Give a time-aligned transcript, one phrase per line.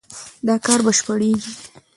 [0.47, 1.51] دا کار بشپړېږي.